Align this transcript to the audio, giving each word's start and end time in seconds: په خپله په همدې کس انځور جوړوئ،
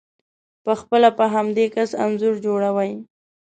په 0.63 0.71
خپله 0.79 1.09
په 1.17 1.25
همدې 1.33 1.65
کس 1.75 1.89
انځور 2.05 2.35
جوړوئ، 2.45 2.91